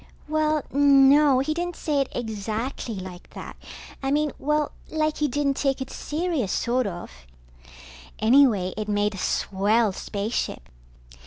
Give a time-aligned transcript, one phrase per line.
[0.27, 3.55] Well, no, he didn't say it exactly like that.
[4.01, 7.11] I mean, well, like he didn't take it serious, sort of.
[8.17, 10.69] Anyway, it made a swell spaceship.